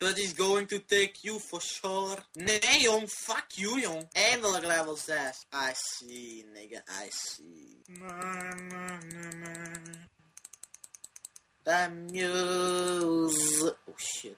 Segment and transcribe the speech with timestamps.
[0.00, 2.16] That is going to take you for sure.
[2.34, 3.06] Nee, jong.
[3.06, 4.08] Fuck you, jong.
[4.14, 5.46] Eindelijk level 6.
[5.52, 6.80] I see, nigga.
[6.88, 7.82] I see.
[11.64, 13.19] The muse.